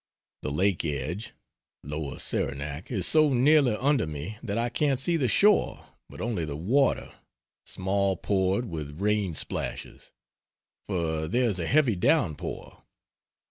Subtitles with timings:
[0.41, 1.33] The lake edge
[1.83, 6.43] (Lower Saranac) is so nearly under me that I can't see the shore, but only
[6.43, 7.13] the water,
[7.67, 10.11] small pored with rain splashes
[10.87, 12.81] for there is a heavy down pour.